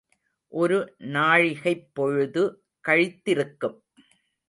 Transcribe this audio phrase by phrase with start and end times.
[0.47, 0.95] ஒரு
[0.99, 2.63] நாழிகைப் பொழுது
[2.87, 3.79] கழித்திருக்கும்.